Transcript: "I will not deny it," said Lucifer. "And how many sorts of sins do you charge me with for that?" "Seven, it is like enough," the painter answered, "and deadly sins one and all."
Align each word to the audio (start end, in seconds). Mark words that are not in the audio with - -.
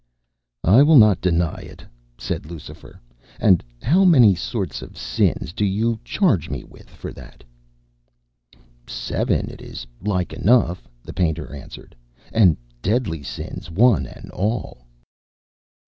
"I 0.65 0.81
will 0.81 0.97
not 0.97 1.21
deny 1.21 1.59
it," 1.59 1.85
said 2.17 2.47
Lucifer. 2.47 2.99
"And 3.39 3.63
how 3.83 4.03
many 4.03 4.33
sorts 4.33 4.81
of 4.81 4.97
sins 4.97 5.53
do 5.53 5.63
you 5.63 5.99
charge 6.03 6.49
me 6.49 6.63
with 6.63 6.89
for 6.89 7.13
that?" 7.13 7.43
"Seven, 8.87 9.47
it 9.47 9.61
is 9.61 9.85
like 10.03 10.33
enough," 10.33 10.87
the 11.03 11.13
painter 11.13 11.53
answered, 11.53 11.95
"and 12.33 12.57
deadly 12.81 13.21
sins 13.21 13.69
one 13.69 14.07
and 14.07 14.31
all." 14.31 14.87